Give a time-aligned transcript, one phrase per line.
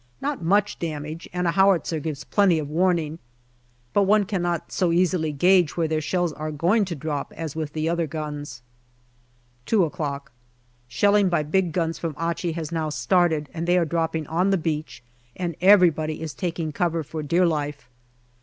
[0.19, 3.19] Not much damage, and a howitzer gives plenty of warning.
[3.93, 7.73] But one cannot so easily gauge where their shells are going to drop as with
[7.73, 8.63] the other guns.
[9.67, 10.31] 2 o'clock.
[10.87, 14.57] Shelling by big guns from Achi has now started, and they are dropping on the
[14.57, 15.03] beach,
[15.35, 17.87] and everybody is taking cover for dear life.